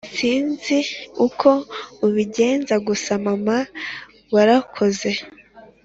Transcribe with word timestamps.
Sinzi 0.17 0.77
uko 1.27 1.49
ubigenza 2.05 2.75
gusa 2.87 3.11
mana 3.25 3.55
warakoze 4.33 5.11